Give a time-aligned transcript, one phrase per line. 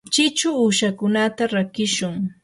[0.13, 2.15] chichu uushakunata rakishun.